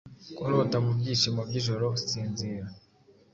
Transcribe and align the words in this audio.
Kurota 0.37 0.77
mubyishimo 0.85 1.41
byijoro; 1.49 1.85
Sinzira, 2.09 2.67